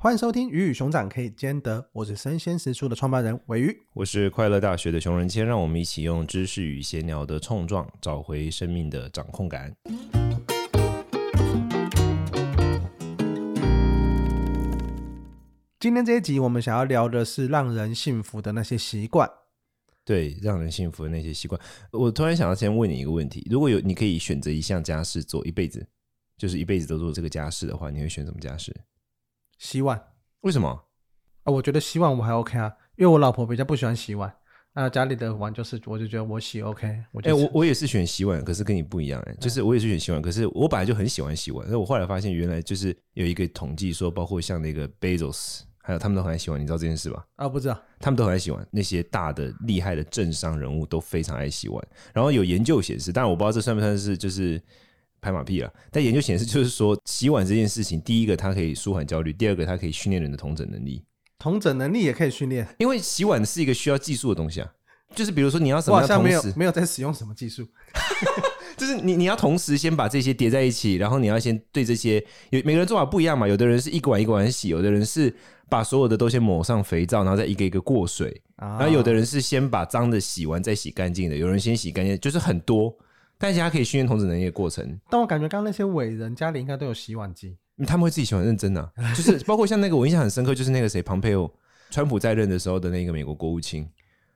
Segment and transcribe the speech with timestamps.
[0.00, 9.74] 欢迎收听《鱼与熊掌可以兼得》，我是生鲜食书的创办人尾鱼，我是快乐大学的熊仁谦，让我们一起用知识与闲聊的冲撞，找回生命的掌控感。
[15.80, 19.28] 今天这一集，我们想要聊的是让人幸福的那些习惯。
[20.04, 21.60] 对，让人幸福的那些习惯。
[21.90, 25.84] 我突然想要先问你一个问题：如果有你可以选择一项家事做一辈子，
[26.36, 28.72] 就是一辈子都做这个家事的话，你会选什么家事？
[29.58, 30.00] 洗碗。
[30.40, 30.68] 为什么？
[31.42, 34.32] 啊，我觉得洗碗我还 OK 啊，因为我老婆比较不喜欢洗碗。
[34.74, 37.22] 那家里的碗就是，我就觉得我洗 OK 我。
[37.34, 45.60] 我我也是选洗碗，可是跟你不一样哎、欸，就是我也是选洗碗，可是我本来就很喜欢洗碗，那我后来发现原来就是有一个统计说，包括像那个 Bezos。
[45.80, 47.26] 还有他们都很爱洗碗，你知道这件事吧？
[47.36, 47.82] 啊，不知道。
[47.98, 51.82] 他们都很爱洗碗，那些大的厉害的政商人物都非常爱洗碗。
[52.12, 54.62] 然后有研究显示，当然我不知道这算不算是就是
[55.20, 55.72] 拍马屁了。
[55.90, 61.04] 但研究显示就是说，洗碗这件事情，第一个它可以舒缓焦虑，第二个它可以训练人的同整能力。
[61.38, 64.68] 同整能力也可以训练，因为洗碗是一个需要技术的东西啊。
[65.14, 67.66] 就是比如说你要什么像没有没有在使用什么技术。
[68.76, 73.48] 就是你你要同时先把这些叠在一起，然后你要先对这些有每个人做法不一样嘛。
[73.48, 75.34] 有的人是一个碗一个碗洗，有的人是。
[75.70, 78.40] 把所有的都先抹上肥皂，然后再一个一个过水。
[78.56, 82.90] 然后有的人是先把脏的洗完再洗干净的，有人先洗干净，就是很多。
[83.38, 84.98] 但是他可以训练童子能力的过程。
[85.08, 91.50] 但我感觉刚刚那些伟人家里应该都有洗碗机，他们会自己洗碗认真的、啊， 就是包括像那个我印象很深刻，就是那个谁，庞佩奥，
[91.90, 93.88] 川普在任的时候的那个美国国务卿，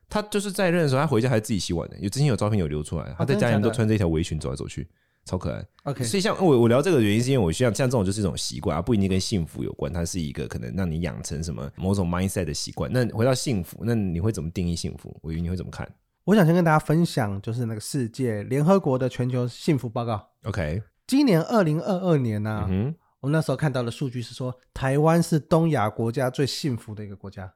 [0.09, 1.98] 他就是在任的时候，他回家还自己洗碗的。
[1.98, 4.89] 有之前有照片有流出来，他在家里面都穿着一条围裙走来走去。
[5.25, 6.03] 超可爱，OK。
[6.03, 12.91] 所以像我我聊这个原因是因为我需要像这种就是一种习惯啊，不一定跟幸福有关，它是一个可能让你养成什么某种 mindset 的习惯。
[12.92, 15.16] 那回到幸福，那你会怎么定义幸福？
[15.22, 15.89] 我以为你会怎么看？
[16.25, 20.31] 我想先跟大家分享，就是那个世界联合国的全球幸福报告。
[20.45, 27.53] OK，今年二零二二年呢、啊嗯，我们那时候看到的数据是说，台湾是东亚国家最幸福的一个国家。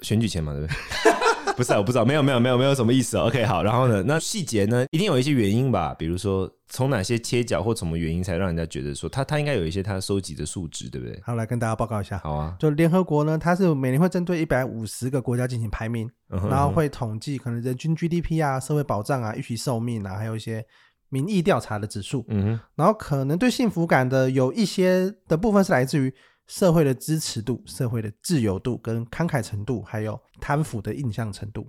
[0.00, 0.76] 选举前嘛，对不对？
[1.58, 3.24] 不是、啊，我不知道，没有，没有，没有，没有什么意思、哦。
[3.24, 5.92] OK，好，然后呢，那细节呢，一定有一些原因吧？
[5.98, 11.20] 比如说，从哪些切角或什么原因，才让人家觉得说他他应该有一些他收集的数值，对不对？
[11.24, 12.16] 好，来跟大家报告一下。
[12.18, 20.64] 好啊，就联合国呢，它是每年会针对一百五十个国家进行排名，嗯、然后会统计可能人均 GDP 啊、社会保障啊、预期寿命啊，还有一些
[21.08, 22.24] 民意调查的指数。
[22.28, 26.14] 嗯哼，然后可能对幸福感的有一些的部分是来自于。
[26.48, 31.68] 社会的支持度、社会的自由度跟慷慨程度，还有贪腐的印象程度。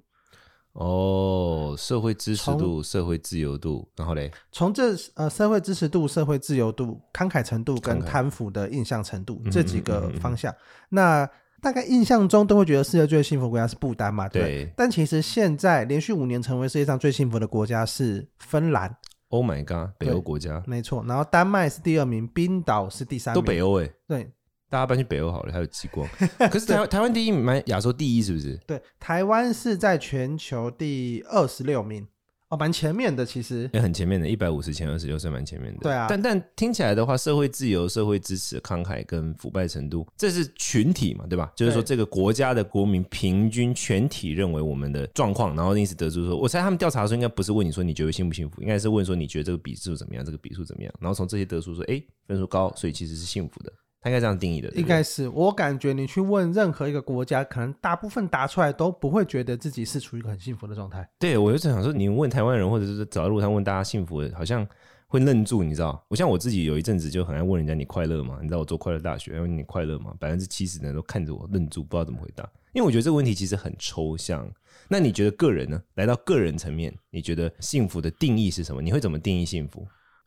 [0.74, 10.56] 哦，社会支持度、社会自由度，然后嘞，从这呃社会支持度、社会自由度、慷慨程度跟贪腐的印象程度这几个方向，
[10.90, 11.30] 那
[11.60, 14.30] 大概印象中都会觉得世界最幸福的国家是不丹嘛？
[14.30, 14.42] 对。
[14.42, 18.96] 对，但其实现在连续五年成为世界上最幸福的国家是芬兰。
[19.30, 20.64] Oh my god，北欧国家。
[20.66, 23.42] 没错，然后丹麦是第二名，冰岛是第三名。
[23.42, 23.90] 都北欧哎。
[24.08, 24.32] 对。
[24.70, 26.08] 大家搬去北欧好了，还有极光。
[26.52, 28.56] 可是台湾台湾第一名，蛮亚洲第一是不是？
[28.68, 32.08] 对，台湾是在全球第二十六名，
[32.50, 35.80] 哦，蛮前面的，其实也很前面的，一百五十前二十六是蛮前面的。
[35.82, 41.52] 对啊，但但听起来的话，社会自由、社会支持、慷慨跟腐败程度，这是群体嘛，对吧？
[41.56, 53.72] 就是说，这个国家的国民平均全体认为我们的状况，然后因此得出说，我猜他们调查的时候，应该不是问你说你觉得幸不幸福，应该是问说你觉得这个比数怎么样，这个比数怎么样，然后从这些得出说，哎，分数高，所以其实是幸福的。
[54.02, 61.08] 他应该这样定义的，应该是我感觉你去问任何一个国家，可能大部分答出来都不会觉得自己是处于一个很幸福的状态。
[61.20, 64.66] 对，我就想说，你问台湾人，或者是走在路上问大家幸福的，好像
[65.08, 66.02] 会愣住，你知道？
[66.08, 68.40] 我像我自己有一阵子就很爱问人家你快乐吗？
[68.42, 70.14] 你知道我做快乐大学，问你快乐吗？
[70.18, 72.50] 百分之七十的人都看着我愣住，不知道怎么回答。
[72.72, 74.50] 因为我觉得这个问题其实很抽象。
[74.88, 75.82] 那你觉得个人呢？
[75.96, 78.82] 来到个人层面，你觉得幸福的定义是什么？
[78.82, 79.86] 你会怎么定义幸福？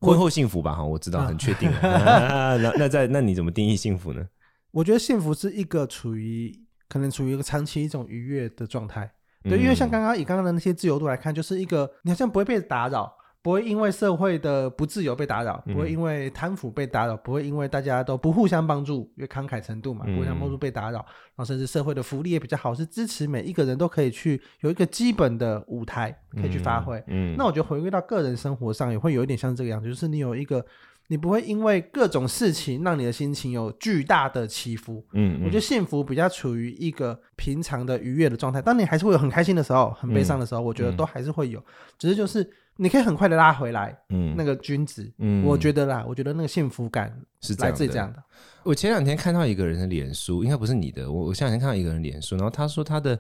[0.09, 0.75] 婚后幸福吧？
[0.75, 1.71] 哈，我知道，很确定。
[1.83, 4.27] 那那在那你怎么定义幸福呢？
[4.73, 6.53] 我觉得幸福是一个处于
[6.89, 9.11] 可能处于一个长期一种愉悦的状态，
[9.45, 27.03] 对，因为像刚刚以刚刚的那些自由度来看，就是一个你好像不会被打扰，不会因为社会的不自由被打扰，不会因为贪腐被打扰，不会因为大家都不互相帮助，因为慷慨程度嘛，互相帮助被打扰，然后甚至社会的福利也比较好，是支持每一个人都可以去有一个基本的舞台可以去发挥。
[27.09, 30.65] 嗯，那我觉得回归到个人生活上也会有一点像这个样子，就是你有一个。
[31.09, 35.05] 你不会因为各种事情让你的心情有巨大的起伏。
[35.13, 38.63] 嗯，我觉得幸福比较处于一个平常的愉悦的状态。
[38.63, 41.63] 当你还是会有很开心的时候，很悲伤的时候，我觉得都还是会有。
[41.99, 42.49] 只是就是
[42.83, 43.97] 你可以很快的拉回来。
[44.09, 45.11] 嗯，那个君子。
[45.19, 48.23] 嗯，我觉得啦，我觉得那个幸福感是来自这样的。
[48.65, 51.11] 我前两天看到一个人的脸书，应该不是你的。
[51.11, 53.19] 我我前两天看到一个人脸书，然后他说他的。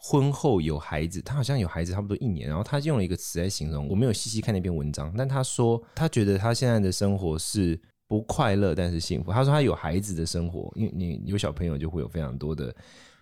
[0.00, 3.88] 婚后有孩子，他好像有孩子差不多一年，然后他用了一个词来形容。
[3.88, 7.76] 我没有细细看那篇文章，但他说他觉得他现在的生活是
[8.06, 9.32] 不快乐但是幸福。
[9.32, 12.72] 他说他有孩子的生活，因为你有小朋友就会有非常多的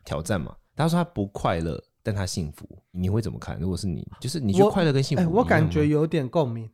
[0.05, 0.55] 挑战嘛。
[0.77, 3.59] 他说他不快乐，但他幸福，你会怎么看？
[3.59, 6.71] 如果是你，就是你觉得快乐跟幸福，哎，我感觉有点共鸣。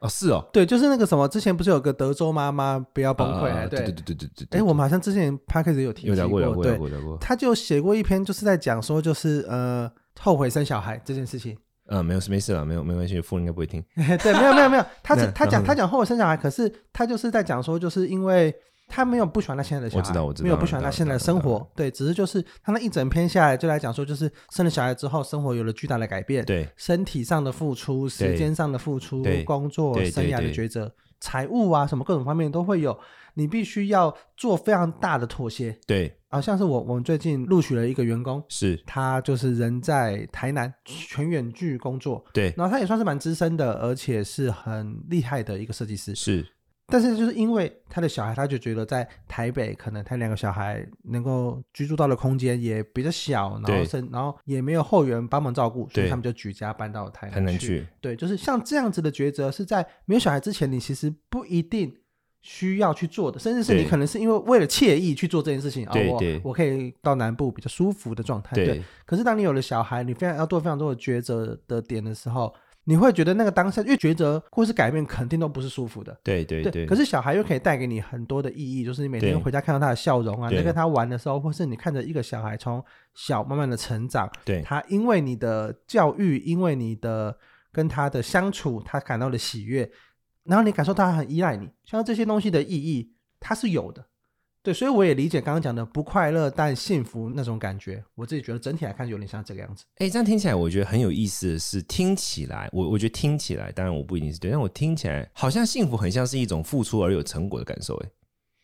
[0.00, 3.48] 哦，是哦，对，就是那个什么，之前不是有个德州妈妈不要崩溃？
[3.48, 4.60] 啊、对对对对对对。
[4.60, 7.16] 哎，我们好像之前 Podcast 有提过，有聊过，聊过，有，聊过。
[7.16, 9.90] 他就写过一篇，就是在讲说，就是呃，
[10.20, 11.56] 后悔生小孩这件事情。
[11.86, 13.82] 嗯，没有事，没事了，没有，没关系，父母应该不会听。
[13.96, 14.84] 对，没有，没有，没有。
[15.02, 18.54] 他是 他讲他讲后悔生小孩，可是他就是在讲说，就是因为。
[18.86, 32.96] 他没有不喜欢他现在的小孩，我知道，我知道，没有不喜欢他现在的生活，对，只是就是他那一整篇下来就来讲说，就是生了小孩之后，生活有了巨大的改变，对，身体上的付出，时间上的付出，工作生涯的抉择，财务啊什么各种方面都会有，
[33.34, 38.80] 你必须要做非常大的妥协，对，啊，像是我我们最近录取了一个员工，是。
[38.86, 46.46] 他就是人在台南全远距工作，对，然后他也算是蛮资深的，而且是很厉害的一个设计师，是。
[46.86, 57.58] 但是就是因为他的小孩，他就觉得在台北可能他两个小孩能够居住到的空间也比较小，然后生然后也没有后援帮忙照顾，所以他们就举家搬到台南去。
[57.58, 61.96] 去对，就是像这样子的抉择，是在没有小孩之前，你其实不一定
[62.42, 65.86] 需要去做的，甚至是你可能是因为为了惬意去做这件事情。
[65.88, 68.54] 哦，我我可以到南部比较舒服的状态。
[68.54, 72.54] 对，对，可是当你有了小孩，你非常要做非常多的抉择的点的时候。
[72.84, 76.16] 你会觉得那个当下，因为抉择或是改变，肯定都不是舒服的。
[76.22, 76.86] 对对对，对。
[76.86, 82.84] 可是小孩又可以带给你很多的意义，就是你每天回家看到他的笑容啊，在跟他玩的时候，或是你看着一个小孩从
[83.14, 87.36] 小慢慢的成长，对，他因为你的教育，因为你的
[87.72, 89.90] 跟他的相处，他感到了喜悦，
[90.44, 94.04] 然后你感受到他很依赖你，像这些东西的意义，它是有的。
[94.64, 99.84] 对，所以我也理解刚刚讲的不快乐但幸福那种感觉，我自己觉得整体来看有点像这个样子。
[99.96, 107.94] 哎，这样听起来我觉得很有意思的是，听起来我我觉得听起来，当然我不一定是对，但我听起来好像幸福很像是一种付出而有成果的感受。
[107.96, 108.10] 哎，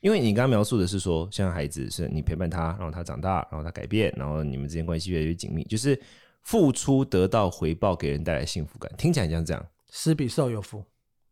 [0.00, 6.00] 因为你刚刚描述的是说，像孩子是你陪伴他，然后他长大，然后他改变，然后你们之间关系越来越紧密，就是
[6.44, 10.82] 付出得到回报，给人带来幸福感，听起来像这样，施比受有福。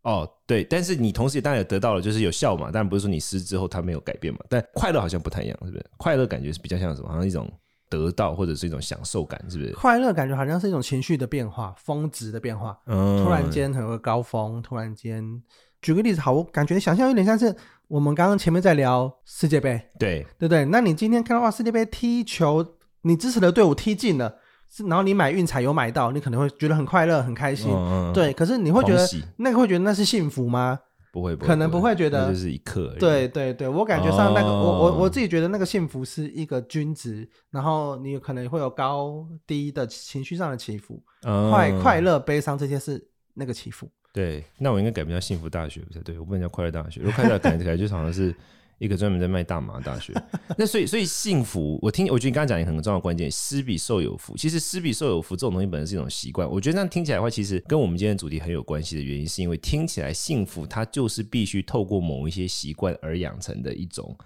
[0.03, 2.71] 哦，对，但是你同时也当然也得到了，就是有效嘛。
[2.71, 4.41] 当然不是说你失之后它没有改变嘛。
[4.49, 5.87] 但快乐好像不太一样，是不是？
[5.97, 7.09] 快乐感觉是比较像什么？
[7.09, 7.50] 好像一种
[7.91, 9.73] 得到或者是一种享受感，是不是？
[9.73, 12.79] 快乐感觉好像是一种情绪的变化，峰值的变化。
[12.87, 15.43] 嗯，突然间很有个高峰，突然间，
[15.83, 17.55] 举个例子，好，我感觉想象有点像是
[17.89, 20.65] 我们刚刚前面在聊世界杯，对对不对？
[20.67, 22.65] 那你今天看到哇，世界杯踢球，
[23.03, 24.37] 你支持的队伍踢进了。
[24.70, 28.32] 是，然后你买运彩有买到，你可能会觉得很快乐、很开心，嗯、对。
[28.32, 30.79] 可是你会觉得那个会觉得那是幸福吗？
[31.11, 32.94] 不会，不会，可能不会觉得，那就是一刻。
[32.99, 43.03] 对对对，我感觉上那个，哦、我我我自己觉得那个幸福是一个均值，然后你可能会有高低的情绪上的起伏，嗯、快快乐、悲伤这些是
[43.35, 43.88] 那个起伏。
[44.12, 46.00] 对，那我应该改名叫幸福大学不是？
[46.00, 48.35] 对，我不能叫快乐大学，如果快乐感觉就好像是。
[48.78, 50.12] 一个专门在卖大麻大学，
[50.56, 54.36] 那所以所以幸福，我听我觉得你刚刚讲一个很重要的关键，施比受有福。
[54.36, 64.16] 其实施比受有福这种东西本身是一种习惯，我觉得这样听起来的话，其实跟我们今天的主题很有关系的原因，是因为听起来幸福它就是必须透过某一些习惯而养成的一种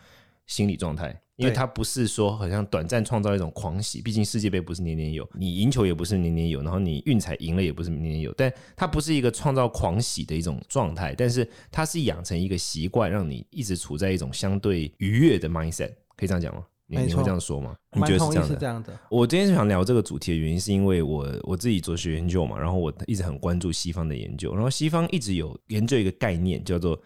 [0.47, 1.22] 心理状态。
[1.37, 16.65] 因为它不是说好像短暂创造一种狂喜，毕竟世界杯不是年年有，你赢球也不是年年有，然后你运彩赢了也不是年年有，但它不是一个创造狂喜的一种状态，但是它是养成一个习惯，让你一直处在一种相对愉悦的 mindset，可以这样讲吗？
[16.87, 17.75] 你你会这样说吗？
[17.95, 18.49] 你觉得是这样的？
[18.49, 19.01] 是这样的。
[19.09, 27.01] 我今天想聊这个主题的原因，是因为我我自己做学研究嘛，然后我一直很关注西方的研究，然后西方一直有研究一个概念叫做。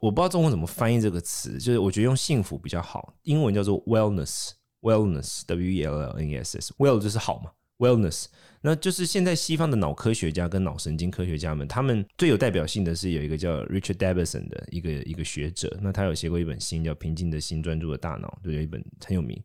[0.00, 3.14] 我不知道中文怎么翻译这个词，就是我觉得用幸福比较好。
[3.22, 8.26] 英文叫做 wellness，wellness，w e l l n e s s，well 就是好嘛，wellness。
[8.60, 19.40] 那就是现在西方的脑科学家跟脑神经科学家们，他们最有代表性的是有一个叫 Richard Davidson 的一个一个学者，那他有写过一本新叫《平静的心，专注的大脑》，就有一本很有名。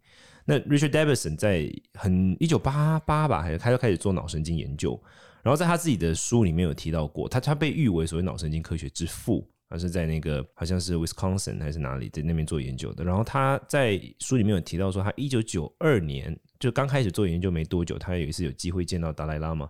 [0.46, 5.00] 那 Richard Davidson 在很一九八八吧，还是他就开始做脑神经研究，
[5.42, 9.48] 然后在他自己的书里面有提到过，他他被誉为所谓脑神经科学之父。
[9.74, 13.04] 他是在那个好像是 Wisconsin 还是哪里，在那边做研究的。
[13.04, 19.68] 然后他在书里面有提到说，他一九九二年就刚开始做研究没多久，他有一次有机会见到达赖喇嘛，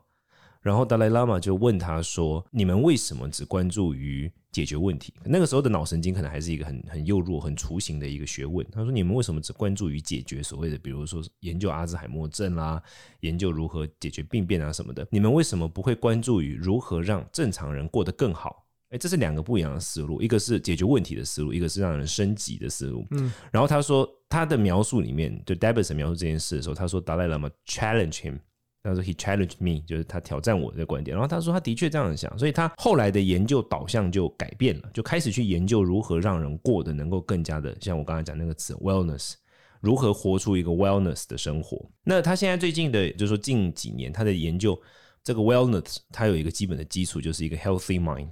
[0.59, 5.13] 然后达赖喇嘛就问他说：“你们为什么只关注于解决问题？
[5.23, 12.83] 那个时候的脑神经可能还是一个很很幼弱、很雏形的一个学问。”他说：“你们为什么只关注于解决所谓的，比如说研究阿兹海默症啦，
[13.21, 15.07] 研究如何解决病变啊什么的？
[15.11, 18.59] 你们为什么不会关注于如何让正常人过得更好？”
[18.93, 23.03] 哎，这是两个不一样的思路，一个是解决问题的思路，一个是让人升级的思路。
[23.09, 28.37] 嗯，然后他说他的描述里面，就 Davidson 描述这件事的时候，他说达赖喇嘛 challenge him
[28.83, 31.15] 他说 he challenged me，就是他挑战我的观点。
[31.15, 39.33] 然后他说他的确这样想，所以他后来的研究导向就改变了，就开始去研究如何让人过得能够更加的像我刚才讲那个词 wellness，
[39.81, 41.83] 如何活出一个 wellness 的生活。
[42.03, 44.79] 那他现在最近的，就是说近几年他的研究，
[45.23, 48.29] 这个 wellness 它有一个基本的基础，就是一个 healthy mind。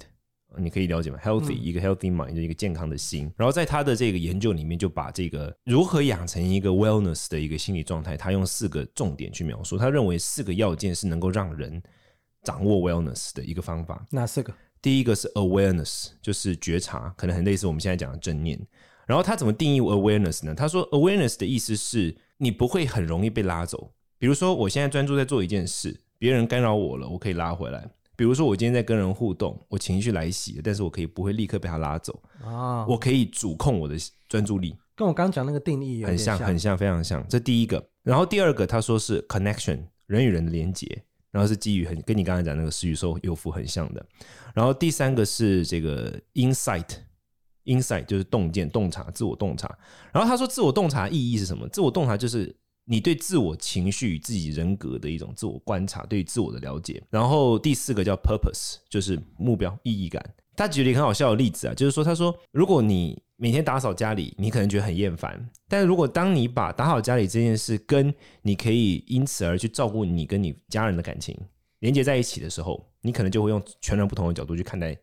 [0.57, 3.31] 你可以了解吗？Healthy、嗯、一个 healthy mind 就一个健康的心。
[3.37, 9.77] 然后在他的这个研究里面，就把这个如何养成一个 wellness 的一个心理状态，他用四个重点去描述。
[9.77, 11.81] 他认为四个要件是能够让人
[12.43, 14.05] 掌握 wellness 的一个方法。
[14.11, 14.53] 哪四个？
[14.81, 18.59] 第一个是 awareness，就是觉察，可能很类似我们现在讲的正念。
[19.05, 20.55] 然后他怎么定义 awareness 呢？
[20.55, 23.91] 他说 awareness 的意思是你不会很容易被拉走。
[24.17, 27.89] 比如说，我现在专注在做一件事，别人干扰我了，我可以拉回来。
[28.21, 33.95] 比如说，我今天在跟人互动，我情绪来袭，但是我可以不会立刻被他拉走啊，我可以主控我的
[34.29, 37.27] 专注力，跟我刚刚讲那个定义很像，很像，非常像。
[37.27, 44.05] 这第一个，然后第二个，他说是 connection，人与人的连接，然后是基于很跟你刚才讲那个食与受有福很像的。
[44.53, 49.67] 然后第三个是这个 insight，insight 就是洞见、洞察、自我洞察。
[50.13, 51.67] 然后他说，自我洞察意义是什么？
[51.69, 52.55] 自我洞察就是。
[52.85, 57.01] 你对自我情绪与自己人格的一种自我观察，对于自我的了解。
[57.09, 60.23] 然后第四个叫 purpose，就是目标、意义感。
[60.55, 71.35] 他举了一个很好笑的例子啊，就是说，他说，如果你每天打扫家里，你可能觉得很厌烦，但是如果当你把打扫家里这件事跟你可以因此而去照顾你跟你家人的感情
[71.79, 74.95] 连接在一起的时候，你可能就会用全然不同的角度去看待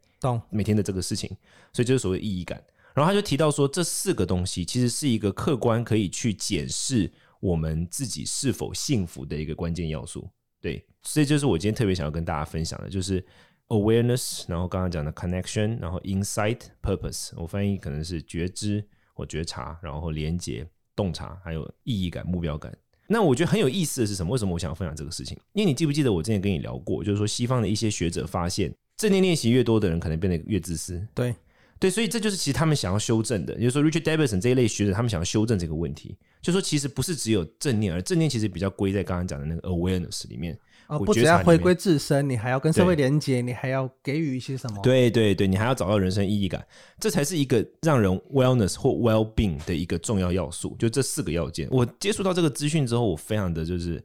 [0.51, 1.31] 每天的这个事情。
[1.73, 2.63] 所以就是所谓意义感。
[2.95, 7.11] 然后他就提到说，这四个东西其实是一个客观可以去检视。
[7.41, 10.29] 我们自己是否幸福的一个关键要素，
[10.61, 13.25] 对，所以就是我今天特别想要跟大家分享的，就是
[13.69, 20.67] awareness，然后刚刚讲的 connection，然后 insight，purpose，我翻译可能是觉知或觉察，然后连接、
[20.97, 22.77] 洞察，还有意义感、目标感。
[23.07, 24.33] 那我觉得很有意思的是什么？
[24.33, 25.39] 为什么我想要分享这个事情？
[25.53, 31.07] 因为你记不记得我之前跟你聊过，就是说西方的一些学者发现，正念练习越多的人，可能变得越自私。
[31.15, 31.35] 对。
[31.81, 40.59] 对，所以这就是其实他们想要修正的，也就是说，Richard Davidson 这一类学者，他们想要修正这个问题，就说其实不是只有正念，而正念其实比较归在刚刚讲的那个 awareness 里面。
[40.87, 44.81] 哦，不只要回归自身，你还要跟社会连接，你还要给予一些什么？
[44.83, 46.67] 对对对，你还要找到人生意义感，
[46.99, 50.75] 这才是一个让人 wellness 或 well being 的一个重要要素。
[50.79, 54.03] 就这四个要件，我接触到这个资讯之后，我非常的就是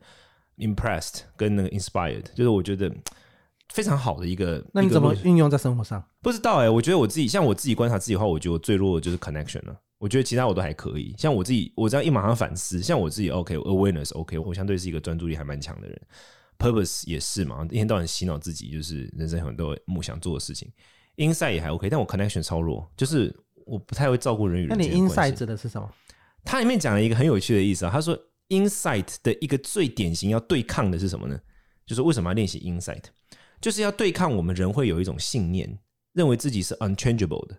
[0.57, 2.93] impressed 跟那个 inspired，就是我觉得。
[3.69, 6.03] 非常好的一个，那你怎么运用在生活上？
[6.21, 9.75] 不知道哎、欸，我觉得我自己像我自己观察自己的话，我觉得我最弱的就是 connection 了。
[9.97, 11.15] 我觉得其他我都还可以。
[11.17, 16.01] 像我自己，我这样一马上反思，像我自己 OK，awareness OK，我相对是一个专注力还蛮强的人。
[16.59, 20.69] Purpose 也是嘛，一天到晚洗脑自己，就是人生很多梦想做的事情。
[21.17, 23.33] Insight 也还 OK，但我 connection 超弱，就是
[23.65, 24.77] 我不太会照顾人与人。
[24.77, 25.89] 那你 insight 指的是什么？
[26.43, 27.91] 它里面讲了一个很有趣的意思啊。
[27.91, 28.17] 他说
[28.49, 31.39] insight 的一个最典型要对抗的是什么呢？
[31.85, 33.03] 就是为什么要练习 insight？
[33.63, 35.79] 就是要对抗我们人会有一种信念，
[36.11, 37.57] 认为自己是 unchangeable 的，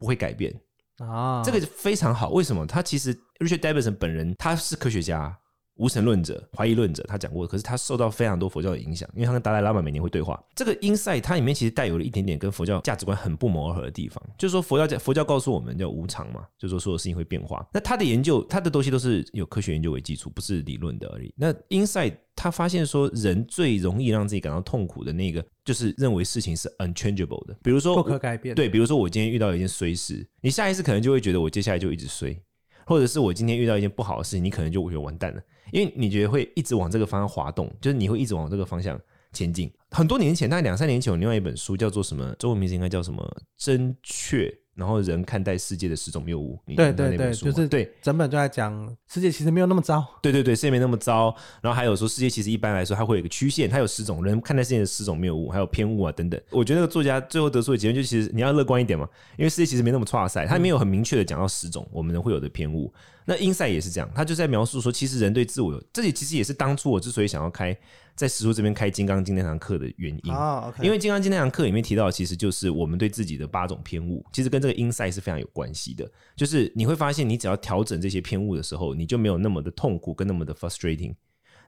[0.00, 0.52] 不会改变
[0.98, 1.44] 啊。
[1.44, 2.66] 这个非常好，为什么？
[2.66, 5.38] 他其实 Richard Davidson 本人他是科学家。
[5.76, 10.40] 无神论者、怀疑论者，他讲过，可是他受到非常多佛教的影响，因为他跟达赖喇嘛每年会对话。
[10.54, 17.66] 这个 insight 它里面其实带有了一点点跟佛教价值观很不谋而合的地方，就是说佛教教佛教告诉我们叫无常嘛，就是说所有事情会变化。
[17.72, 21.34] 那他的研究，他的东西都是有科学研究为基础，不是理论的而已。
[21.36, 28.54] 那 insight 他发现说，人最容易让自己感到痛苦的那个，就是认为事情是 unchangeable 的，比如说不可改变。
[28.54, 32.40] 对，比如说我今天遇到一件衰事，你下一次可能就会觉得我接下来就一直衰。
[32.86, 35.40] 或者是我今天遇到一件不好的事情，你可能就我觉得完蛋了，
[35.72, 39.00] 因为你觉得会一直往这个方向滑动，就是你会一直往这个方向
[39.32, 39.70] 前进。
[39.90, 42.34] 很多年前，大概两三年前，有另外一本书叫做什么？
[42.38, 43.36] 中文名字应该叫什么？
[43.56, 44.52] 真确。
[44.74, 51.32] 然后人看待世界的十种谬误，对对对，就是对整本都在讲世界其实没有那么糟，对对对，世界没那么糟。
[51.62, 56.40] 然后还有说世界其实一般来说它会有一个曲线，它有十种人看待世界的十种谬误，还有偏误啊等等。
[56.50, 62.92] 我觉得那个作家最后得出的结论就是，其实你要乐观一点嘛，因为世界其实没那么差赛，他没有很明确的讲到十种我们人会有的偏误。
[63.24, 67.76] 那 Insight 也是这样，他就在描述说，其实人对自我有，这里其实也是当初我之所以想要开。
[68.16, 70.72] 在实书这边开《金刚经》那堂课的原因，oh.
[70.80, 76.08] 因为《金刚经》那堂课里面提到，其实就是我们对自己的八种偏误，其实跟这个 insight 是非常有关系的。
[76.36, 81.12] 就是你会发现，你只要调整这些偏误的时候，你就没有那么的痛苦，跟那么的 frustrating。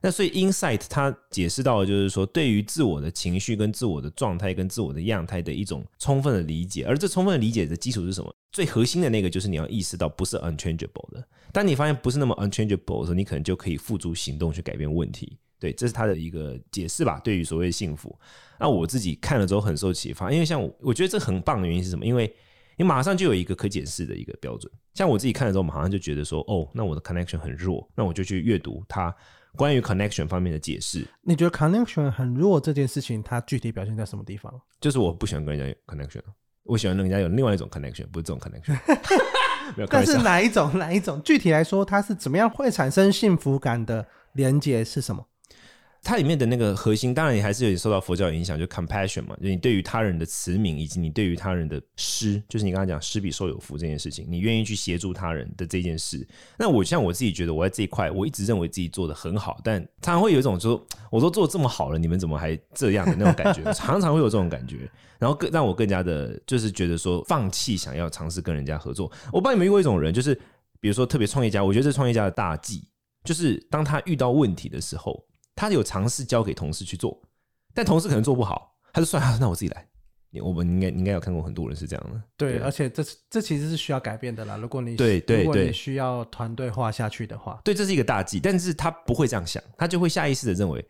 [0.01, 6.85] 那所以 insight 它解释到的就是说，对于自我的情绪、跟自我的状态、跟自我的样态的一种充分的理解。
[6.85, 8.33] 而这充分的理解的基础是什么？
[8.53, 11.27] 最核心的那个就是你要意识到不是 unchangeable 的。
[11.57, 15.39] 当你发现不是那么 unchangeable 的时候，你可能就可以付诸行动去改变问题。
[15.57, 17.19] 对，这是他的一个解释吧。
[17.23, 18.15] 对于所谓幸福，
[18.59, 22.05] 那我自己看了之后很受启发，因为像我，我觉得这很棒的原因是什么？
[22.05, 22.31] 因为
[22.75, 24.71] 你马上就有一个可解释的一个标准。
[24.93, 29.11] 像我自己看了之后，马上就觉得说，哦，那我的 connection 很弱，那我就去阅读它
[29.55, 31.07] 关于 connection 方面的解释。
[31.23, 34.53] 你觉得 connection 很弱这件事情，它具体表现在什么地方？
[34.79, 36.21] 就是我不喜欢跟人家有 connection，
[36.65, 38.77] 我喜欢人家有另外一种 connection，不是这种 connection。
[39.89, 40.77] 但是哪一种？
[40.77, 41.21] 哪一种？
[41.23, 45.25] 具体来说，它是怎么样会产生幸福感的连接是什么？
[46.07, 56.25] 它里面的那个核心，当然你还是有点受到佛教影响，就 compassion 嘛，就你对于他人的慈悯，以及你对于他人的施，就是你刚才讲施比受有福这件事情，你愿意去协助他人的这件事。
[56.57, 63.69] 那我像我自己觉得，我在这一块，我一直认为自己做的很好，但常常会有一种说，我都做这么好了，你们怎么还这样的那种感觉？
[63.73, 69.11] 常常会有这种感觉，然后更让我更加的，就是觉得说，放弃想要尝试跟人家合作。
[69.25, 70.33] 我不知道你们遇过一种人，就是
[70.79, 72.87] 比如说特别创业家，我觉得这创业家的大忌，
[73.25, 75.26] 就是当他遇到问题的时候。
[75.57, 77.21] 他有尝试交给同事去做，
[77.73, 79.85] 但同事可能做不好，他就算了，那我自己来。
[80.43, 82.21] 我们应该应该有看过很多人是这样的。
[82.37, 84.55] 对，对而且这这其实是需要改变的啦。
[84.55, 88.39] 如果你对对对，如果你需要团队化下去的话，对，这是一个大忌。
[88.39, 90.85] 但是他不会这样想，他就会下意识的认为。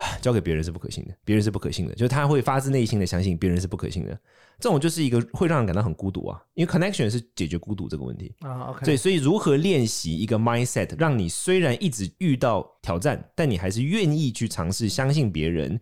[0.22, 4.18] 交给别人是不可信的，别人是不可信的，就是他会发自内心的相信别人是不可信的。
[4.58, 8.70] 这种就是一个会让人感到很孤独啊，因为 connection 是解决孤独这个问题啊。
[8.70, 15.78] OK，对，所以如何练习一个 mindset，让你虽然一直遇到挑战，但你还是愿意去尝试相信别人，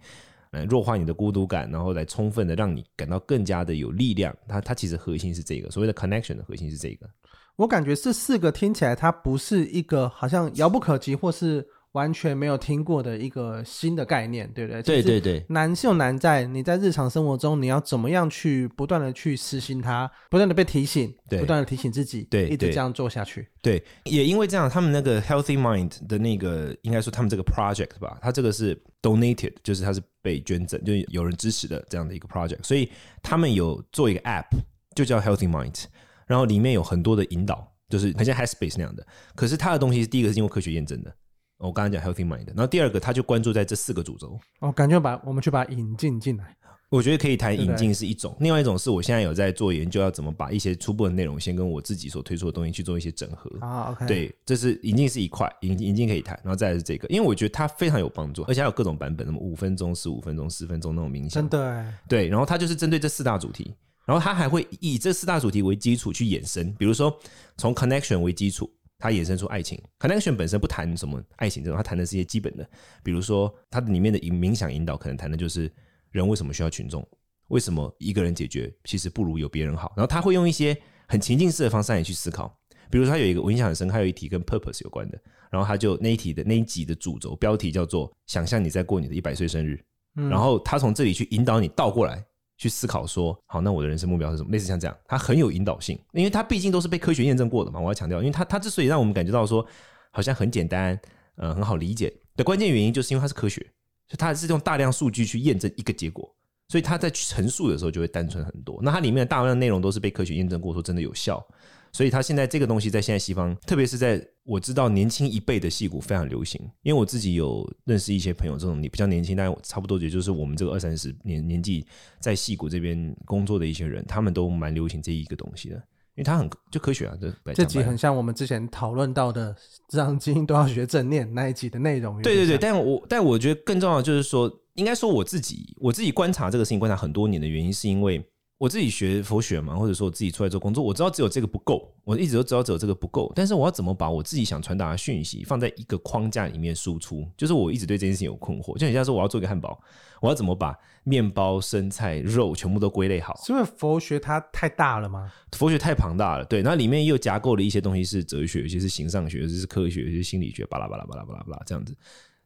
[0.50, 4.36] 来弱化你的孤独感，然后来充分的让你感到更加的有力量。
[4.48, 7.08] 它它其实核心是这个，所谓的 connection 的核心是这个。
[7.56, 11.64] 我感觉这四个听起来，它不是一个好像遥不可及，或是。
[11.92, 14.82] 完全没有听过的一个新的概念，对不对？
[14.82, 23.48] 对对对，难是有难在你在日常生活中，你要怎么样去不断的去实行它，不断的被提醒，对，不断的提醒自己，对，一直这样做下去。
[23.62, 32.90] 对，也因为这样，他们那个 Healthy Mind 的那个，应该说他们这个 project 吧，它这个是 donated，就是它是被捐赠，就是有人支持的这样的一个 project，所以
[33.22, 34.46] 他们有做一个 app，
[34.94, 35.84] 就叫 Healthy Mind，
[36.26, 39.06] 然后里面有很多的引导，就是很像 Headspace 那样的。
[39.34, 41.10] 可是它的东西是第一个是经过科学验证的。
[41.58, 44.38] 我刚刚讲 healthy mind，然后第二个他就关注在这四个主轴。
[44.60, 46.56] 哦，感觉把我们去把它引进进来，
[46.88, 53.50] 我觉得可以谈引进是一种，另外一种是我现在有在做研究，要怎么把一些初步的内容先跟我自己所推出的东西去做一些整合。
[53.60, 63.74] 啊，OK，对，这是引进是一块，引引进可以谈，然后再来是这个，因为我觉得它非常有帮助，而且还有各种版本，什么五分钟、十五分钟、十分钟那种冥想，真的，对，然后它就是针对这四大主题，
[64.06, 67.14] 然后它还会以这四大主题为基础去衍生，比如说
[67.56, 68.70] 从 connection 为基础。
[68.98, 72.68] 它衍生出爱情，connection 本身不谈什么爱情这种，它谈的是一些基本的，
[73.02, 75.72] 比如说它里面的冥想引导，可能谈的就是
[76.10, 77.06] 人为什么需要群众，
[77.48, 79.92] 为什么一个人解决其实不如有别人好。
[79.96, 82.52] 然后他会用一些很情境式的方式来去思考，
[82.90, 89.80] 比如说他有一个我印象很深，还有一题跟 purpose 有关的，然后他就那一题的那一集的主轴标题叫做想象你在过你的一百岁生日，
[90.14, 92.24] 然后他从这里去引导你倒过来。
[92.58, 94.50] 去思考说，好，那我的人生目标是什么？
[94.50, 97.78] 类似像这样，它很有引导性，因为它毕竟都是被科学验证过的嘛。
[97.78, 99.64] 我要强调，因为它它之所以让我们感觉到说，
[100.10, 101.00] 好像很简单，
[101.36, 103.60] 嗯，很好理解的关键原因，就是因为它是科学，
[104.08, 106.28] 所以它是用大量数据去验证一个结果，
[106.68, 108.80] 所以它在陈述的时候就会单纯很多。
[108.82, 111.46] 那它里面的大量内容都是被科学验证过，说真的有效。
[111.92, 116.60] 所以，他现在这个东西在现在西方，特别是在我知道年轻一辈的戏骨非常流行。
[116.82, 121.86] 因为我自己有认识一些朋友，这种你比较年轻，但差不多也就是我们这个二三十年年纪，
[122.20, 125.76] 在戏骨这边工作的一些人，他们都蛮流行这一个东西的，
[126.14, 127.16] 因为它很就科学啊。
[127.20, 129.56] 这这集很像我们之前讨论到的
[129.90, 132.20] “让精英都要学正念”那一集的内容。
[132.22, 138.24] 对对对，但我但我觉得更重要的就是说，应该说我自己我自己观察这个事情观察很多年的原因，是因为。
[138.58, 143.32] 我自己学佛学嘛，或者说我自己出来做工作，我知道只有这个不够，我一直都知道只有这个不够。
[143.36, 147.24] 但是我要怎么把我自己想传达的讯息放在一个框架里面输出？
[147.36, 148.76] 就是我一直对这件事情有困惑。
[148.76, 149.80] 就很像说，我要做一个汉堡，
[150.20, 153.40] 我要怎么把面包、生菜、肉全部都归类好？
[153.46, 155.32] 是因为佛学它太大了吗？
[155.52, 156.60] 佛学太庞大了，对。
[156.60, 161.96] 那里面又夹构了一些东西是哲学，有些是形上学，有些是科学，有些是心理学，巴拉巴拉巴拉巴拉巴拉这样子。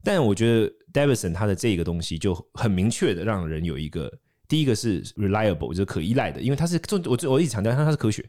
[0.05, 4.13] 但我觉得 Davidson 他的这个东西就很明确的让人有一个。
[4.53, 8.23] 第一个是 reliable，就是可依赖的，因为它是我我我一直强调它它是科学，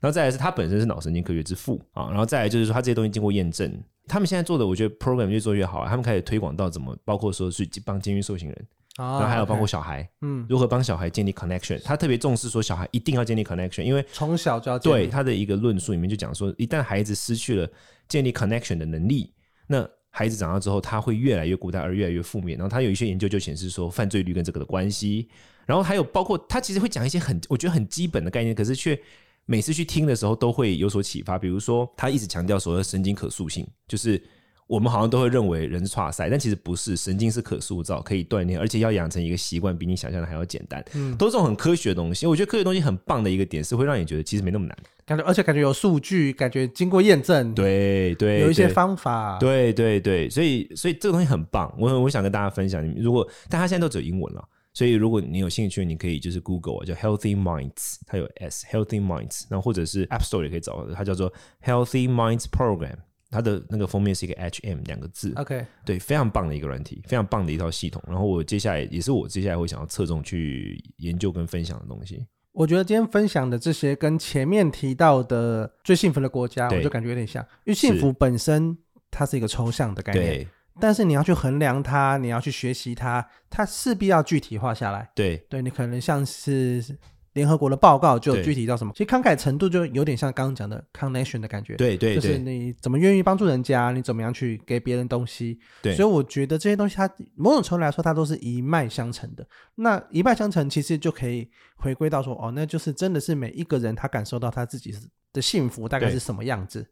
[0.00, 3.72] 然后再来是它本身是脑神经科学之父啊，然后再来就是说它这些东西经过验证，
[4.08, 17.70] 他们现在做的我觉得 program 越做越好，他们开始推广到怎么包括说是帮监狱受刑人，然后还有包括小孩，嗯，如何帮小孩建立 connection，他特别重视说小孩一定要建立 connection，因为从小就要对他的一个论述里面就讲说，一旦孩子失去了
[18.08, 19.32] 建立 connection 的能力，
[19.68, 25.28] 那孩子长大之后他会越来越孤单而越来越负面，然后他有一些研究就显示说犯罪率跟这个的关系。
[25.68, 28.98] 然后还有包括他其实会讲一些很我觉得很基本的概念，可是却
[29.44, 31.38] 每次去听的时候都会有所启发。
[31.38, 34.18] 比如说他一直强调所谓的神经可塑性，就是
[34.66, 40.82] 我们好像都会认为人是剉赛，但其实不是，神经是可塑造、可以锻炼，而且要养成一个习惯，比你想象的还要简单。
[40.94, 42.26] 嗯，都是这种很科学的东西。
[42.26, 51.74] 我觉得科学东西很棒的一个点是会让你觉得其实没那么难，感觉而且感觉有数据，感觉经过验证，对对，有一些方法，对对对，所以所以这个东西很棒。
[51.78, 54.48] 我我想跟大家分享，如果但他现在都只有英文了，
[54.78, 61.32] 所以如果你有兴趣，你可以就是 Google 啊叫 Healthy Minds，它有 S Healthy Minds，然后或者是 App Store 也可以找到，它叫做
[61.64, 62.94] Healthy Minds Program。
[63.28, 68.00] 它的那个封面是一个 H M 两个字，OK，对，非常棒的一个软体，非常棒的一套系统。
[68.06, 72.24] 然后我接下来也是我接下来会想要侧重去研究跟分享的东西。
[72.52, 78.78] 我觉得今天分享的这些跟前面提到的最幸福的国家，我就感觉有点像，因为幸福本身
[79.10, 80.48] 它是一个抽象的概念，对，
[80.80, 85.10] 但是你要去衡量它，你要去学习它，它势必要具体化下来。
[85.14, 86.98] 对，对你可能像是。
[87.34, 99.46] 联合国的报告就有具体到什么，其实慷慨程度就有点像刚刚讲的 connection 的感觉，对对，就是你怎么愿意帮助人家，你怎么样去给别人东西，对，所以我觉得这些东西它某种程度来说，它都是一脉相承的。
[99.76, 104.92] 那一脉相承，其实就可以回归到说，哦，那就是真的是每一个人他感受到他自己
[105.32, 106.84] 的幸福大概是什么样子。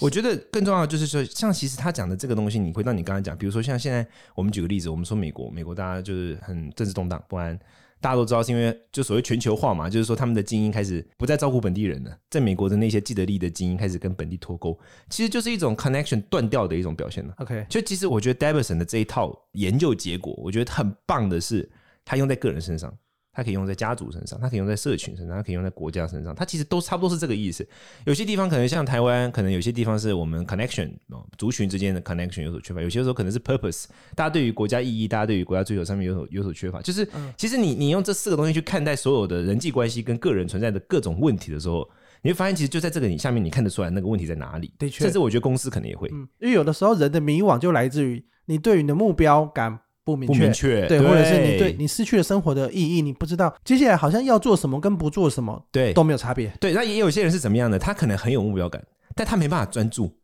[0.00, 7.58] 我觉得更重要的就是说，像其实他讲的这个东西，你回到你刚才讲，比如说像现在我们举个例子，我们说美国，美国大家就是很政治动荡不安。
[7.98, 17.32] 大家都知道，是因为就所谓全球化嘛，就是说他们的精英开始不再照顾本地人了，在美国的那些既得利益的精英开始跟本地脱钩，其实就是一种 connection 断掉的一种表现了。
[17.38, 21.68] OK，就其实我觉得 Davidson 的这一套研究结果，我觉得很棒的是，
[22.04, 22.94] 他用在个人身上。
[23.36, 27.68] 它可以用在家族身上，它可以用在社群身上，它可以用在国家身上，它其实都差不多是这个意思。
[28.06, 30.90] 有些地方可能像台湾，可能有些地方是我们 connection
[31.36, 36.80] 族群之间的 connection 有所缺乏，有些时候可能是 purpose，大家对于国家意义，大家对于国家追求上面有所有所缺乏。
[36.80, 41.86] 就是其实你你用这四个东西去看待所有的人际关系跟个人存在的各种问题的时候，
[42.22, 44.72] 你会发现其实就在这个你下面你看得出来那个问题在哪里。
[44.78, 49.80] 的确，甚至我觉得公司可能也会，嗯，因为有的时候人的迷惘就来自于你对于你的目标感。
[50.06, 56.46] 不明确，不明确，对，或者是你对你失去了生活的意义，你不知道接下来好像要做什么跟不做什么，对，都没有差别。
[56.60, 57.76] 对，那也有些人是怎么样的？
[57.76, 58.80] 他可能很有目标感，
[59.16, 60.16] 但他没办法专注。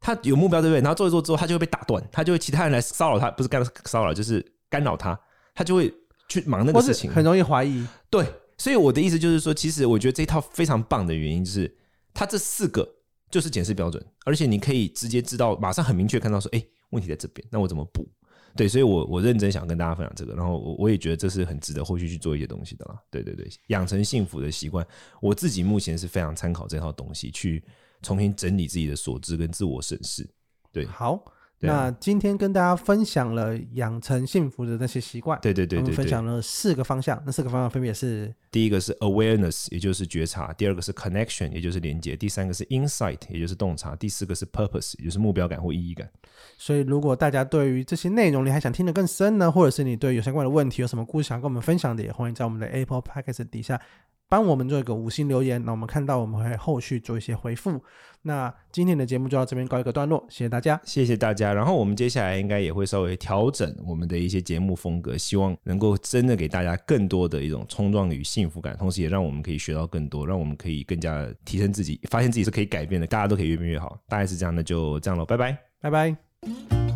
[0.00, 0.80] 他有目标，对不对？
[0.80, 5.18] 然后做一做之后，他就会被打断，他就会其他人来骚扰他，不是干扰骚扰，就是干扰他，
[5.54, 5.92] 他就会
[6.28, 7.86] 去忙那个事情，很容易怀疑。
[8.10, 11.76] 对，所以我的意思就是说，其实我觉得这一套非常棒的原因就是，
[12.12, 12.88] 他这四个
[13.30, 18.08] 就是检视标准，而且你可以直接知道，马上很明确看到说，哎，问题在这边，那我怎么补？
[18.58, 23.00] 对，所以我我认真想跟大家分享这个，然后我我也觉得这是很值得后续去做一些东西的啦。
[23.08, 24.84] 对对对，养成幸福的习惯，
[25.22, 27.62] 我自己目前是非常参考这套东西去
[28.02, 30.28] 重新整理自己的所知跟自我审视。
[30.72, 31.24] 对，好。
[31.60, 37.20] 那今天跟大家分享了养成幸福的那些习惯，对对对对，分享了四个方向。
[37.26, 46.08] 那四个方向分别是：第一个是 awareness，也就是觉察；第二个是 connection，也就是连接；第三个是 insight，也就是洞察；第四个是 purpose，也就是目标感或意义感。
[46.56, 53.80] 所以，如果大家对于这些内容你还想听得更深呢，或者是你对有相关的问题有什么故事想跟我们分享的，也欢迎在我们的 Apple Podcast 底下。
[54.28, 57.82] 帮我们做一个五星留言，那我们看到我们会后续做一些回复。
[58.22, 61.54] 那今天的节目就到这边告一个段落，谢谢大家，谢谢大家。
[61.54, 73.98] 然后我们接下来应该也会稍微调整我们的一些节目风格，希望能够真的给大家更多的一种冲撞与幸福感，同时也让我们可以学到更多，让我们可以更加提升自己，发现自己是可以改变的，大家都可以越变越好。
[74.08, 76.87] 大概是这样的，就这样喽，拜拜，拜拜。